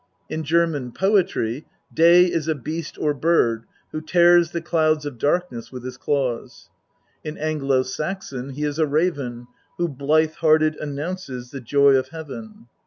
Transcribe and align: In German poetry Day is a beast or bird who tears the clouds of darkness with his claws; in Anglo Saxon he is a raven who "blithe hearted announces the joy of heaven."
In 0.31 0.43
German 0.43 0.93
poetry 0.93 1.67
Day 1.93 2.25
is 2.25 2.47
a 2.47 2.55
beast 2.55 2.97
or 2.97 3.13
bird 3.13 3.65
who 3.91 4.01
tears 4.01 4.49
the 4.49 4.59
clouds 4.59 5.05
of 5.05 5.19
darkness 5.19 5.71
with 5.71 5.83
his 5.83 5.95
claws; 5.95 6.71
in 7.23 7.37
Anglo 7.37 7.83
Saxon 7.83 8.49
he 8.49 8.63
is 8.63 8.79
a 8.79 8.87
raven 8.87 9.45
who 9.77 9.87
"blithe 9.87 10.33
hearted 10.37 10.75
announces 10.77 11.51
the 11.51 11.61
joy 11.61 11.93
of 11.93 12.07
heaven." 12.07 12.65